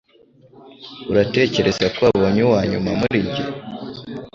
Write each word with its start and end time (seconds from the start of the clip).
Uratekereza 1.11 1.85
ko 1.95 1.99
wabonye 2.07 2.41
uwanyuma 2.43 2.89
muri 3.01 3.19
njye, 3.25 3.43